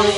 Hey, 0.00 0.08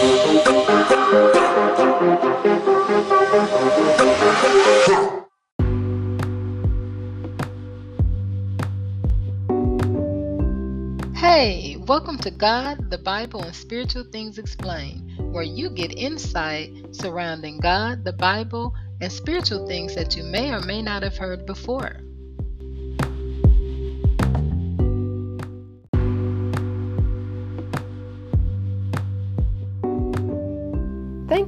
welcome 11.88 12.16
to 12.18 12.30
God, 12.30 12.90
the 12.90 13.00
Bible, 13.02 13.42
and 13.42 13.52
Spiritual 13.52 14.04
Things 14.12 14.38
Explained, 14.38 15.18
where 15.18 15.42
you 15.42 15.68
get 15.70 15.98
insight 15.98 16.70
surrounding 16.92 17.58
God, 17.58 18.04
the 18.04 18.12
Bible, 18.12 18.72
and 19.00 19.10
spiritual 19.10 19.66
things 19.66 19.96
that 19.96 20.16
you 20.16 20.22
may 20.22 20.52
or 20.52 20.60
may 20.60 20.80
not 20.80 21.02
have 21.02 21.16
heard 21.16 21.44
before. 21.44 21.96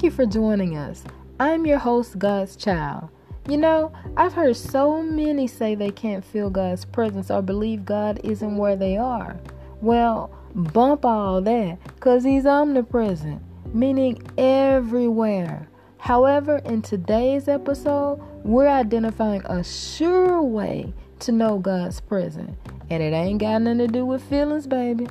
You 0.04 0.10
for 0.10 0.26
joining 0.26 0.76
us. 0.76 1.02
I'm 1.40 1.64
your 1.64 1.78
host, 1.78 2.18
God's 2.18 2.56
Child. 2.56 3.08
You 3.48 3.56
know, 3.56 3.90
I've 4.18 4.34
heard 4.34 4.54
so 4.54 5.02
many 5.02 5.46
say 5.46 5.74
they 5.74 5.90
can't 5.90 6.22
feel 6.22 6.50
God's 6.50 6.84
presence 6.84 7.30
or 7.30 7.40
believe 7.40 7.86
God 7.86 8.20
isn't 8.22 8.58
where 8.58 8.76
they 8.76 8.98
are. 8.98 9.40
Well, 9.80 10.30
bump 10.54 11.06
all 11.06 11.40
that 11.40 11.78
because 11.86 12.22
He's 12.22 12.44
omnipresent, 12.44 13.40
meaning 13.72 14.22
everywhere. 14.36 15.68
However, 15.96 16.58
in 16.66 16.82
today's 16.82 17.48
episode, 17.48 18.20
we're 18.44 18.68
identifying 18.68 19.42
a 19.46 19.64
sure 19.64 20.42
way 20.42 20.92
to 21.20 21.32
know 21.32 21.58
God's 21.58 22.00
presence. 22.02 22.58
And 22.90 23.02
it 23.02 23.14
ain't 23.14 23.40
got 23.40 23.62
nothing 23.62 23.78
to 23.78 23.88
do 23.88 24.04
with 24.04 24.22
feelings, 24.22 24.66
baby. 24.66 25.08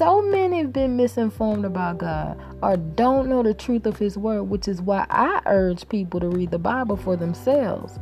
So 0.00 0.22
many 0.22 0.60
have 0.62 0.72
been 0.72 0.96
misinformed 0.96 1.66
about 1.66 1.98
God 1.98 2.40
or 2.62 2.78
don't 2.78 3.28
know 3.28 3.42
the 3.42 3.52
truth 3.52 3.84
of 3.84 3.98
His 3.98 4.16
Word, 4.16 4.44
which 4.44 4.66
is 4.66 4.80
why 4.80 5.04
I 5.10 5.42
urge 5.44 5.86
people 5.90 6.20
to 6.20 6.28
read 6.30 6.50
the 6.50 6.58
Bible 6.58 6.96
for 6.96 7.16
themselves. 7.16 7.98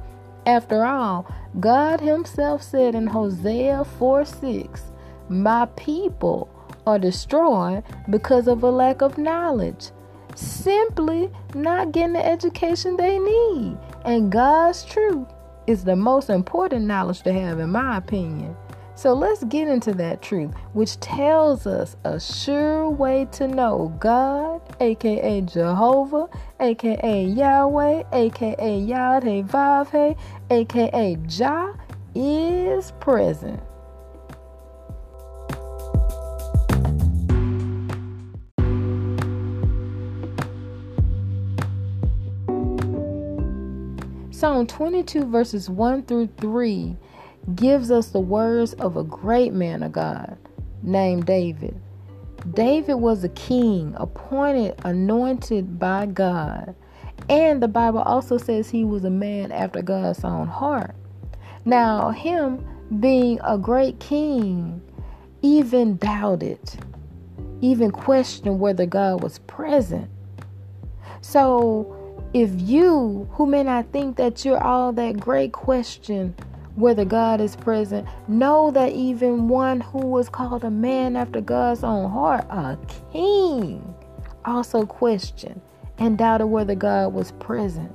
After 0.47 0.85
all, 0.85 1.27
God 1.59 2.01
Himself 2.01 2.63
said 2.63 2.95
in 2.95 3.09
Hosea 3.09 3.85
4 3.99 4.25
6, 4.25 4.93
My 5.29 5.67
people 5.75 6.49
are 6.87 7.01
destroyed 7.01 7.83
because 8.09 8.47
of 8.47 8.63
a 8.63 8.71
lack 8.71 9.03
of 9.03 9.19
knowledge, 9.19 9.91
simply 10.37 11.29
not 11.57 11.91
getting 11.91 12.13
the 12.13 12.25
education 12.25 12.97
they 12.97 13.19
need. 13.19 13.77
And 14.05 14.31
God's 14.31 14.85
truth 14.85 15.27
is 15.67 15.83
the 15.83 15.97
most 15.97 16.31
important 16.31 16.85
knowledge 16.85 17.23
to 17.23 17.33
have, 17.33 17.59
in 17.59 17.71
my 17.71 17.97
opinion. 17.97 18.55
So 18.99 19.15
let's 19.15 19.45
get 19.45 19.69
into 19.69 19.95
that 19.95 20.23
truth, 20.23 20.53
which 20.73 20.99
tells 20.99 21.69
us 21.69 21.95
a 22.03 22.19
sure 22.19 22.91
way 22.91 23.29
to 23.31 23.47
know 23.47 23.95
God, 24.01 24.61
aka 24.81 25.41
Jehovah, 25.43 26.27
aka 26.59 27.25
Yahweh, 27.25 28.03
aka 28.13 28.83
Vav 29.45 30.19
aka 30.51 31.17
Jah, 31.29 31.75
is 32.17 32.91
present. 32.99 33.63
Psalm 44.33 44.67
22, 44.67 45.25
verses 45.25 45.71
1 45.71 46.03
through 46.03 46.29
3 46.41 46.97
gives 47.55 47.91
us 47.91 48.09
the 48.09 48.21
words 48.21 48.75
of 48.75 48.97
a 48.97 49.05
great 49.05 49.53
man 49.53 49.83
of 49.83 49.93
God 49.93 50.37
named 50.83 51.27
David. 51.27 51.81
David 52.55 52.95
was 52.95 53.25
a 53.25 53.29
king, 53.31 53.95
appointed, 53.97 54.75
anointed 54.85 55.79
by 55.79 56.07
God. 56.07 56.75
And 57.29 57.63
the 57.63 57.69
Bible 57.69 58.01
also 58.01 58.39
says 58.39 58.71
he 58.71 58.85
was 58.85 59.05
a 59.05 59.11
man 59.11 59.51
after 59.51 59.83
God's 59.83 60.25
own 60.25 60.47
heart. 60.47 60.95
Now, 61.65 62.11
him 62.11 62.65
being 63.01 63.41
a 63.45 63.59
great 63.59 63.99
king, 63.99 64.81
even 65.43 65.97
doubted, 65.97 66.61
even 67.61 67.91
questioned 67.91 68.61
whether 68.61 68.87
God 68.87 69.23
was 69.23 69.41
present. 69.41 70.09
So, 71.21 71.95
if 72.33 72.51
you, 72.61 73.29
who 73.33 73.47
may 73.47 73.63
not 73.63 73.91
think 73.93 74.17
that 74.17 74.45
you're 74.45 74.63
all 74.63 74.93
that 74.93 75.19
great, 75.19 75.53
question 75.53 76.35
whether 76.79 77.05
God 77.05 77.41
is 77.41 77.57
present, 77.57 78.07
know 78.29 78.71
that 78.71 78.93
even 78.93 79.49
one 79.49 79.81
who 79.81 79.99
was 79.99 80.29
called 80.29 80.63
a 80.65 80.71
man 80.71 81.17
after 81.17 81.41
God's 81.41 81.83
own 81.83 82.11
heart, 82.11 82.47
a 82.51 82.79
king, 83.13 83.95
also 84.45 84.87
questioned 84.87 85.61
and 85.99 86.17
doubted 86.17 86.47
whether 86.47 86.77
God 86.77 87.13
was 87.13 87.33
present. 87.33 87.91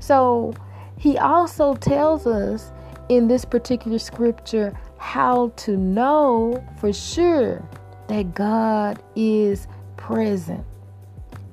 So 0.00 0.52
he 0.98 1.16
also 1.16 1.74
tells 1.74 2.26
us 2.26 2.72
in 3.08 3.28
this 3.28 3.44
particular 3.44 3.98
scripture 3.98 4.78
how 4.98 5.48
to 5.56 5.76
know 5.76 6.62
for 6.78 6.92
sure 6.92 7.66
that 8.08 8.34
God 8.34 9.02
is 9.16 9.66
present. 9.96 10.64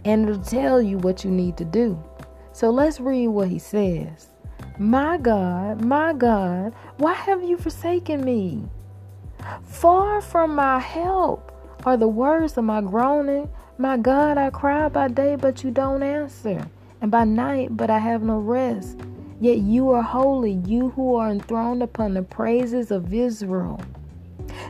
And 0.05 0.27
it'll 0.27 0.43
tell 0.43 0.81
you 0.81 0.97
what 0.97 1.23
you 1.23 1.31
need 1.31 1.57
to 1.57 1.65
do. 1.65 2.01
So 2.51 2.69
let's 2.69 2.99
read 2.99 3.27
what 3.29 3.47
he 3.47 3.59
says. 3.59 4.28
My 4.81 5.17
God, 5.17 5.83
my 5.83 6.13
God, 6.13 6.73
why 6.99 7.13
have 7.13 7.43
you 7.43 7.57
forsaken 7.57 8.23
me? 8.23 8.63
Far 9.61 10.21
from 10.21 10.55
my 10.55 10.79
help 10.79 11.51
are 11.85 11.97
the 11.97 12.07
words 12.07 12.57
of 12.57 12.63
my 12.63 12.79
groaning. 12.79 13.49
My 13.77 13.97
God, 13.97 14.37
I 14.37 14.49
cry 14.51 14.87
by 14.87 15.09
day, 15.09 15.35
but 15.35 15.65
you 15.65 15.71
don't 15.71 16.01
answer, 16.01 16.65
and 17.01 17.11
by 17.11 17.25
night, 17.25 17.75
but 17.75 17.89
I 17.89 17.99
have 17.99 18.23
no 18.23 18.39
rest. 18.39 18.97
Yet 19.41 19.57
you 19.57 19.89
are 19.89 20.01
holy, 20.01 20.53
you 20.65 20.91
who 20.91 21.15
are 21.15 21.29
enthroned 21.29 21.83
upon 21.83 22.13
the 22.13 22.23
praises 22.23 22.89
of 22.89 23.13
Israel. 23.13 23.81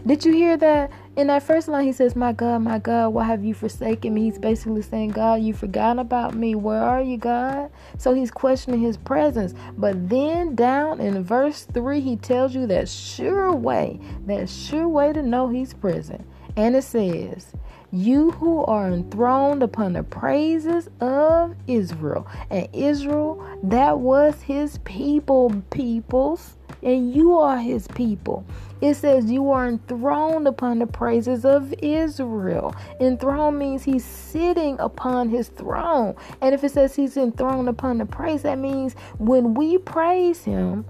Did 0.06 0.26
you 0.26 0.34
hear 0.34 0.58
that? 0.58 0.92
In 1.16 1.28
that 1.28 1.44
first 1.44 1.68
line, 1.68 1.86
he 1.86 1.92
says, 1.92 2.16
My 2.16 2.32
God, 2.32 2.60
my 2.62 2.80
God, 2.80 3.10
why 3.10 3.26
have 3.26 3.44
you 3.44 3.54
forsaken 3.54 4.14
me? 4.14 4.24
He's 4.24 4.40
basically 4.40 4.82
saying, 4.82 5.10
God, 5.10 5.42
you 5.42 5.54
forgotten 5.54 6.00
about 6.00 6.34
me. 6.34 6.56
Where 6.56 6.82
are 6.82 7.02
you, 7.02 7.18
God? 7.18 7.70
So 7.98 8.14
he's 8.14 8.32
questioning 8.32 8.80
his 8.80 8.98
presence. 8.98 9.54
But 9.78 10.10
then 10.10 10.56
down 10.56 11.02
in 11.02 11.24
verse 11.24 11.66
3, 11.74 12.00
he 12.00 12.16
tells 12.16 12.56
you 12.56 12.68
that 12.68 12.88
sure 12.88 13.54
way, 13.54 14.00
that 14.28 14.50
sure 14.50 14.88
way 14.88 15.12
to 15.12 15.22
know 15.22 15.50
he's 15.50 15.74
present. 15.74 16.26
And 16.56 16.76
it 16.76 16.84
says, 16.84 17.48
You 17.92 18.32
who 18.32 18.64
are 18.66 18.90
enthroned 18.90 19.64
upon 19.64 19.94
the 19.94 20.04
praises 20.04 20.90
of 21.02 21.56
Israel. 21.68 22.28
And 22.50 22.68
Israel, 22.74 23.46
that 23.64 24.00
was 24.00 24.42
his 24.42 24.78
people, 24.80 25.62
peoples. 25.70 26.58
And 26.82 27.14
you 27.14 27.38
are 27.38 27.58
his 27.58 27.88
people. 27.90 28.46
It 28.82 28.96
says, 28.96 29.30
You 29.30 29.52
are 29.52 29.68
enthroned 29.68 30.48
upon 30.48 30.80
the 30.80 30.88
praises 30.88 31.44
of 31.44 31.74
Israel. 31.80 32.74
Enthroned 33.00 33.60
means 33.60 33.84
he's 33.84 34.06
sitting 34.06 34.80
upon 34.80 35.30
his 35.30 35.50
throne. 35.50 36.16
And 36.42 36.56
if 36.56 36.64
it 36.64 36.72
says 36.72 36.96
he's 36.96 37.18
enthroned 37.18 37.68
upon 37.68 37.98
the 37.98 38.06
praise, 38.06 38.44
that 38.44 38.58
means 38.58 38.94
when 39.18 39.54
we 39.54 39.78
praise 39.78 40.44
him, 40.44 40.86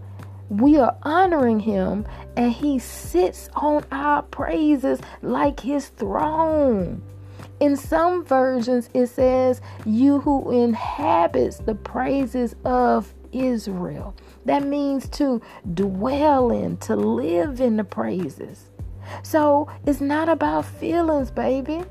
we 0.50 0.78
are 0.78 0.96
honoring 1.04 1.60
him 1.60 2.06
and 2.36 2.52
he 2.52 2.80
sits 2.80 3.50
on 3.56 3.86
our 3.92 4.24
praises 4.24 5.00
like 5.22 5.60
his 5.60 5.90
throne. 5.90 7.02
In 7.60 7.76
some 7.76 8.24
versions, 8.24 8.90
it 8.94 9.08
says, 9.08 9.62
You 9.86 10.22
who 10.22 10.52
inhabits 10.52 11.58
the 11.58 11.76
praises 11.76 12.56
of 12.64 13.14
Israel. 13.32 14.16
That 14.46 14.64
means 14.64 15.10
to 15.10 15.42
dwell 15.74 16.52
in, 16.52 16.78
to 16.78 16.96
live 16.96 17.62
in 17.62 17.78
the 17.78 17.84
praises. 17.84 18.70
So 19.24 19.70
it's 19.86 20.02
not 20.02 20.30
about 20.30 20.66
feelings, 20.66 21.32
baby. 21.32 21.84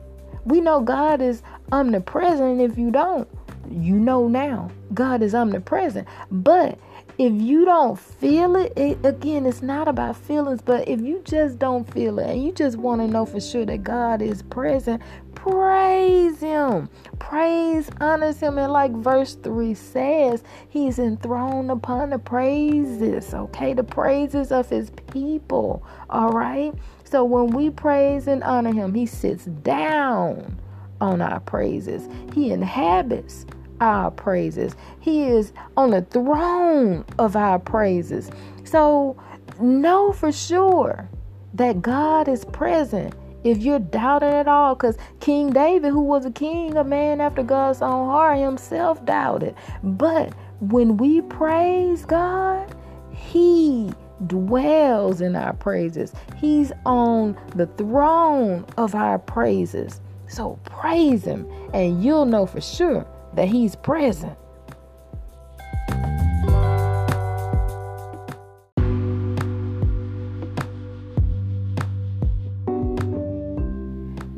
We 0.45 0.61
know 0.61 0.81
God 0.81 1.21
is 1.21 1.43
omnipresent. 1.73 2.61
If 2.61 2.79
you 2.79 2.91
don't, 2.91 3.29
you 3.71 3.95
know 3.95 4.29
now 4.29 4.71
God 4.95 5.23
is 5.23 5.35
omnipresent. 5.35 6.09
But 6.31 6.79
if 7.19 7.33
you 7.33 7.65
don't 7.65 7.99
feel 7.99 8.55
it, 8.55 8.73
it, 8.77 9.05
again, 9.05 9.45
it's 9.45 9.61
not 9.61 9.89
about 9.89 10.17
feelings, 10.17 10.63
but 10.63 10.87
if 10.87 11.01
you 11.01 11.21
just 11.25 11.59
don't 11.59 11.93
feel 11.93 12.21
it 12.21 12.31
and 12.31 12.45
you 12.45 12.53
just 12.53 12.77
want 12.77 13.01
to 13.01 13.09
know 13.09 13.27
for 13.27 13.41
sure 13.41 13.67
that 13.67 13.83
God 13.83 14.23
is 14.23 14.43
present, 14.45 15.03
praise 15.35 16.39
Him. 16.39 16.89
Praise 17.19 17.91
honors 18.01 18.39
Him. 18.39 18.57
And 18.57 18.73
like 18.73 18.93
verse 18.93 19.35
3 19.35 19.75
says, 19.75 20.45
He's 20.69 21.01
enthroned 21.01 21.73
upon 21.73 22.11
the 22.11 22.21
praises, 22.21 23.35
okay? 23.35 23.75
The 23.75 23.83
praises 23.83 24.53
of 24.53 24.69
His 24.69 24.91
people, 25.11 25.85
all 26.09 26.31
right? 26.31 26.73
So 27.03 27.25
when 27.25 27.49
we 27.49 27.71
praise 27.71 28.29
and 28.29 28.45
honor 28.45 28.73
Him, 28.73 28.95
He 28.95 29.07
sits 29.07 29.47
down 29.47 30.57
on 31.01 31.21
our 31.21 31.41
praises, 31.41 32.09
He 32.33 32.53
inhabits 32.53 33.45
our 33.81 34.11
praises. 34.11 34.75
He 35.01 35.25
is 35.25 35.53
on 35.77 35.91
the 35.91 36.03
throne 36.03 37.05
of 37.19 37.37
our 37.37 37.59
praises. 37.59 38.31
So 38.65 39.17
know 39.61 40.13
for 40.13 40.33
sure 40.33 41.09
that 41.55 41.83
God 41.83 42.29
is 42.29 42.45
present 42.45 43.15
if 43.45 43.59
you're 43.59 43.79
doubting 43.79 44.31
at 44.31 44.49
all, 44.49 44.75
because 44.75 44.99
King 45.21 45.53
David, 45.53 45.91
who 45.91 46.03
was 46.03 46.25
a 46.25 46.31
king, 46.31 46.77
a 46.77 46.85
man 46.85 47.21
after 47.21 47.43
God's 47.43 47.81
own 47.81 48.09
heart, 48.09 48.39
himself 48.39 49.05
doubted. 49.05 49.55
But 49.83 50.35
when 50.61 50.97
we 50.97 51.21
praise 51.23 52.05
God, 52.05 52.75
He 53.13 53.93
dwells 54.27 55.21
in 55.21 55.37
our 55.37 55.53
praises. 55.53 56.13
He's 56.37 56.73
on 56.85 57.39
the 57.55 57.67
throne 57.67 58.67
of 58.77 58.95
our 58.95 59.19
praises. 59.21 60.01
So 60.27 60.59
praise 60.65 61.25
Him, 61.25 61.47
and 61.73 62.03
you'll 62.03 62.27
know 62.27 62.45
for 62.45 62.61
sure 62.61 63.07
that 63.35 63.49
He's 63.49 63.77
present. 63.77 64.37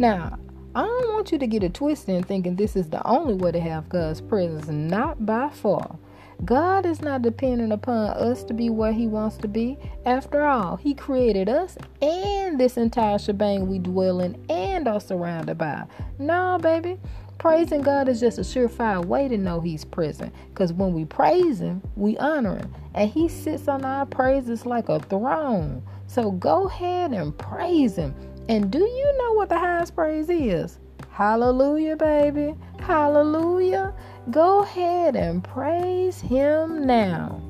Now, 0.01 0.39
I 0.75 0.81
don't 0.83 1.13
want 1.13 1.31
you 1.31 1.39
to 1.39 1.47
get 1.47 1.63
it 1.63 1.75
twisted 1.75 2.15
in 2.15 2.23
thinking 2.23 2.57
this 2.57 2.75
is 2.75 2.89
the 2.89 3.07
only 3.07 3.35
way 3.35 3.53
to 3.53 3.61
have 3.61 3.91
God's 3.91 4.23
presence. 4.23 4.67
Not 4.69 5.27
by 5.27 5.51
far. 5.51 5.99
God 6.43 6.87
is 6.87 7.03
not 7.03 7.21
dependent 7.21 7.71
upon 7.71 8.17
us 8.17 8.43
to 8.45 8.55
be 8.55 8.71
where 8.71 8.95
He 8.95 9.07
wants 9.07 9.37
to 9.39 9.49
be. 9.49 9.79
After 10.07 10.43
all, 10.43 10.77
He 10.77 10.95
created 10.95 11.51
us 11.51 11.77
and 12.01 12.59
this 12.59 12.79
entire 12.79 13.19
shebang 13.19 13.69
we 13.69 13.79
dwell 13.79 14.21
in 14.21 14.43
are 14.89 15.01
surrounded 15.01 15.59
by. 15.59 15.85
No, 16.19 16.59
baby. 16.61 16.99
Praising 17.39 17.81
God 17.81 18.09
is 18.09 18.21
just 18.21 18.39
a 18.39 18.43
surefire 18.43 19.05
way 19.05 19.27
to 19.27 19.39
know 19.39 19.61
He's 19.61 19.85
present. 19.85 20.35
Because 20.51 20.73
when 20.73 20.93
we 20.93 21.07
praise 21.07 21.61
Him, 21.61 21.83
we 21.97 22.19
honor 22.19 22.57
Him. 22.57 22.75
And 22.95 23.11
He 23.11 23.29
sits 23.29 23.69
on 23.69 23.85
our 23.85 24.07
praises 24.07 24.67
like 24.67 24.89
a 24.89 25.01
throne. 25.01 25.83
So 26.07 26.33
go 26.33 26.69
ahead 26.69 27.13
and 27.13 27.37
praise 27.39 27.97
Him. 27.97 28.15
And 28.49 28.71
do 28.71 28.81
you 28.81 29.19
know 29.19 29.33
what 29.33 29.49
the 29.49 29.59
highest 29.59 29.95
praise 29.95 30.29
is? 30.29 30.79
Hallelujah, 31.13 31.97
baby. 31.97 32.55
Hallelujah. 32.81 33.95
Go 34.31 34.63
ahead 34.63 35.17
and 35.17 35.43
praise 35.43 36.21
Him 36.21 36.87
now. 36.87 37.41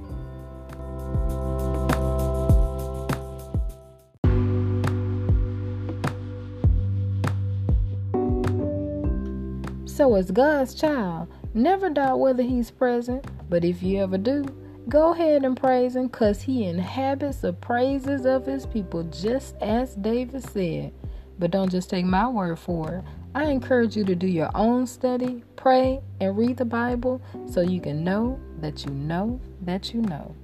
So, 10.00 10.14
as 10.14 10.30
God's 10.30 10.74
child, 10.74 11.28
never 11.52 11.90
doubt 11.90 12.20
whether 12.20 12.42
He's 12.42 12.70
present, 12.70 13.22
but 13.50 13.66
if 13.66 13.82
you 13.82 14.02
ever 14.02 14.16
do, 14.16 14.46
go 14.88 15.12
ahead 15.12 15.44
and 15.44 15.54
praise 15.54 15.94
Him 15.94 16.06
because 16.06 16.40
He 16.40 16.64
inhabits 16.64 17.42
the 17.42 17.52
praises 17.52 18.24
of 18.24 18.46
His 18.46 18.64
people, 18.64 19.02
just 19.02 19.56
as 19.60 19.94
David 19.96 20.42
said. 20.42 20.94
But 21.38 21.50
don't 21.50 21.70
just 21.70 21.90
take 21.90 22.06
my 22.06 22.26
word 22.26 22.58
for 22.58 22.94
it. 22.94 23.04
I 23.34 23.50
encourage 23.50 23.94
you 23.94 24.04
to 24.06 24.14
do 24.14 24.26
your 24.26 24.50
own 24.54 24.86
study, 24.86 25.44
pray, 25.56 26.00
and 26.18 26.34
read 26.34 26.56
the 26.56 26.64
Bible 26.64 27.20
so 27.44 27.60
you 27.60 27.82
can 27.82 28.02
know 28.02 28.40
that 28.62 28.86
you 28.86 28.92
know 28.92 29.38
that 29.60 29.92
you 29.92 30.00
know. 30.00 30.34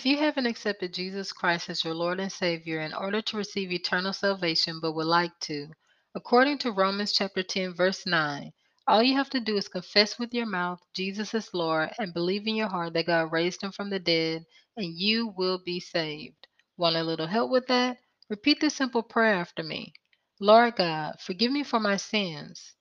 If 0.00 0.06
you 0.06 0.16
haven't 0.16 0.46
accepted 0.46 0.94
Jesus 0.94 1.30
Christ 1.30 1.68
as 1.68 1.84
your 1.84 1.92
Lord 1.92 2.20
and 2.20 2.32
Savior 2.32 2.80
in 2.80 2.94
order 2.94 3.20
to 3.20 3.36
receive 3.36 3.70
eternal 3.70 4.14
salvation 4.14 4.80
but 4.80 4.92
would 4.92 5.04
like 5.04 5.38
to, 5.40 5.68
according 6.14 6.56
to 6.60 6.72
Romans 6.72 7.12
chapter 7.12 7.42
10 7.42 7.74
verse 7.74 8.06
9, 8.06 8.50
all 8.86 9.02
you 9.02 9.14
have 9.16 9.28
to 9.28 9.40
do 9.40 9.58
is 9.58 9.68
confess 9.68 10.18
with 10.18 10.32
your 10.32 10.46
mouth 10.46 10.80
Jesus 10.94 11.34
is 11.34 11.52
Lord 11.52 11.90
and 11.98 12.14
believe 12.14 12.46
in 12.46 12.56
your 12.56 12.70
heart 12.70 12.94
that 12.94 13.08
God 13.08 13.30
raised 13.30 13.60
him 13.60 13.72
from 13.72 13.90
the 13.90 13.98
dead, 13.98 14.46
and 14.74 14.86
you 14.98 15.34
will 15.36 15.58
be 15.58 15.80
saved. 15.80 16.46
Want 16.78 16.96
a 16.96 17.02
little 17.02 17.26
help 17.26 17.50
with 17.50 17.66
that? 17.66 17.98
Repeat 18.30 18.62
this 18.62 18.76
simple 18.76 19.02
prayer 19.02 19.34
after 19.34 19.62
me 19.62 19.92
Lord 20.40 20.76
God, 20.76 21.16
forgive 21.20 21.52
me 21.52 21.62
for 21.62 21.78
my 21.78 21.98
sins. 21.98 22.72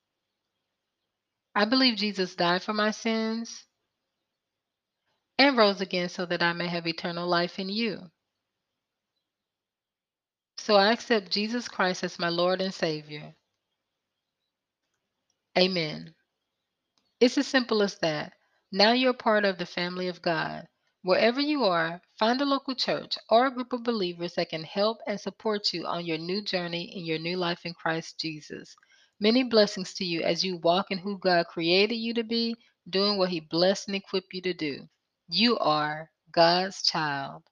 I 1.54 1.66
believe 1.66 1.98
Jesus 1.98 2.34
died 2.34 2.64
for 2.64 2.74
my 2.74 2.92
sins 2.92 3.66
and 5.40 5.58
rose 5.58 5.82
again 5.82 6.10
so 6.10 6.26
that 6.28 6.44
I 6.44 6.54
may 6.54 6.68
have 6.68 6.86
eternal 6.86 7.28
life 7.28 7.60
in 7.60 7.70
you. 7.70 8.12
So 10.58 10.76
I 10.76 10.92
accept 10.92 11.32
Jesus 11.32 11.70
Christ 11.70 12.04
as 12.04 12.20
my 12.20 12.30
Lord 12.30 12.62
and 12.62 12.74
Savior. 12.74 13.34
Amen. 15.58 16.14
It's 17.22 17.38
as 17.38 17.48
simple 17.48 17.82
as 17.82 17.98
that. 18.00 18.34
Now 18.72 18.92
you're 18.92 19.14
part 19.14 19.46
of 19.46 19.58
the 19.58 19.66
family 19.66 20.10
of 20.10 20.22
God. 20.22 20.68
Wherever 21.04 21.40
you 21.40 21.64
are, 21.64 22.02
find 22.20 22.42
a 22.42 22.46
local 22.46 22.76
church 22.76 23.18
or 23.30 23.48
a 23.48 23.52
group 23.52 23.74
of 23.74 23.84
believers 23.84 24.36
that 24.36 24.50
can 24.50 24.64
help 24.66 25.00
and 25.08 25.20
support 25.20 25.74
you 25.74 25.86
on 25.86 26.06
your 26.06 26.18
new 26.18 26.44
journey 26.44 26.96
in 26.98 27.06
your 27.06 27.20
new 27.20 27.38
life 27.38 27.66
in 27.66 27.74
Christ 27.74 28.20
Jesus. 28.20 28.76
Many 29.20 29.44
blessings 29.44 29.94
to 29.96 30.06
you 30.06 30.22
as 30.22 30.44
you 30.44 30.58
walk 30.58 30.92
in 30.92 30.98
who 30.98 31.18
God 31.18 31.48
created 31.48 31.96
you 31.96 32.14
to 32.16 32.24
be, 32.24 32.56
doing 32.90 33.18
what 33.18 33.30
He 33.30 33.40
blessed 33.40 33.88
and 33.88 33.96
equipped 33.96 34.34
you 34.34 34.42
to 34.42 34.54
do. 34.54 34.90
You 35.32 35.60
are 35.60 36.10
God's 36.32 36.82
child. 36.82 37.44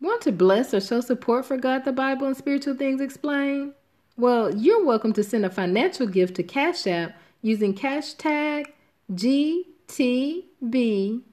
Want 0.00 0.22
to 0.22 0.30
bless 0.30 0.72
or 0.72 0.80
show 0.80 1.00
support 1.00 1.44
for 1.44 1.56
God, 1.56 1.84
the 1.84 1.90
Bible, 1.90 2.28
and 2.28 2.36
spiritual 2.36 2.76
things 2.76 3.00
explained? 3.00 3.72
Well, 4.16 4.54
you're 4.54 4.84
welcome 4.84 5.12
to 5.14 5.24
send 5.24 5.44
a 5.44 5.50
financial 5.50 6.06
gift 6.06 6.36
to 6.36 6.44
Cash 6.44 6.86
App 6.86 7.16
using 7.42 7.74
cash 7.74 8.12
tag 8.12 8.72
GTBSTE. 9.12 11.24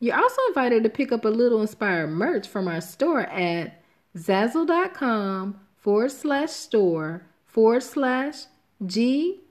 You're 0.00 0.16
also 0.16 0.42
invited 0.48 0.82
to 0.82 0.90
pick 0.90 1.12
up 1.12 1.24
a 1.24 1.28
little 1.28 1.60
inspired 1.60 2.08
merch 2.08 2.48
from 2.48 2.66
our 2.66 2.80
store 2.80 3.20
at 3.20 3.84
zazzle.com 4.16 5.60
forward 5.76 6.10
slash 6.10 6.50
store 6.50 7.22
forward 7.46 7.84
slash 7.84 8.46
GTBSTE. 8.82 9.42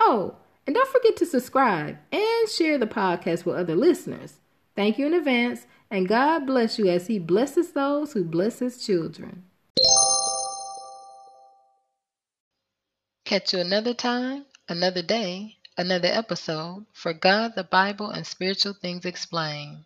Oh, 0.00 0.36
and 0.66 0.74
don't 0.74 0.88
forget 0.88 1.16
to 1.18 1.26
subscribe 1.26 1.96
and 2.12 2.48
share 2.48 2.78
the 2.78 2.86
podcast 2.86 3.44
with 3.44 3.56
other 3.56 3.76
listeners. 3.76 4.38
Thank 4.74 4.98
you 4.98 5.06
in 5.06 5.14
advance, 5.14 5.66
and 5.90 6.08
God 6.08 6.46
bless 6.46 6.78
you 6.78 6.88
as 6.88 7.06
He 7.06 7.18
blesses 7.18 7.72
those 7.72 8.12
who 8.12 8.24
bless 8.24 8.58
His 8.58 8.84
children. 8.84 9.44
Catch 13.24 13.52
you 13.52 13.60
another 13.60 13.94
time, 13.94 14.44
another 14.68 15.02
day, 15.02 15.56
another 15.78 16.08
episode 16.08 16.86
for 16.92 17.12
God, 17.12 17.52
the 17.54 17.64
Bible, 17.64 18.10
and 18.10 18.26
spiritual 18.26 18.74
things 18.74 19.04
explained. 19.04 19.84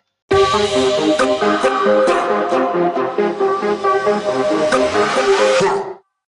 Huh. 5.61 5.95